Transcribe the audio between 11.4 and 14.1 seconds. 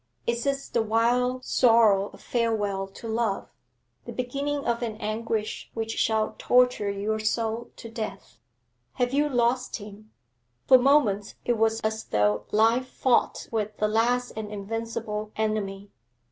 it was as though life fought with the